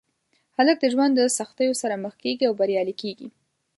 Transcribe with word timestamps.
هلک 0.57 0.77
د 0.81 0.85
ژوند 0.93 1.13
د 1.15 1.21
سختیو 1.37 1.79
سره 1.81 1.95
مخ 2.03 2.13
کېږي 2.23 2.43
او 2.47 2.53
بریالی 2.59 2.95
کېږي. 3.01 3.27